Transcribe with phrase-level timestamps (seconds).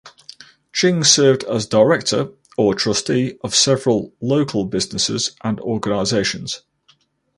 [0.73, 6.63] Ching served as director or trustee of several local businesses and organizations.